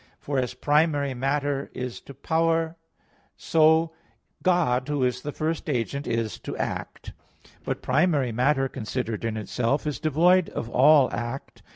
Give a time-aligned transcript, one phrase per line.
[0.17, 2.75] For as primary matter is to power,
[3.37, 3.93] so
[4.41, 7.13] God, who is the first agent, is to act.
[7.63, 11.61] But primary matter, considered in itself, is devoid of all act.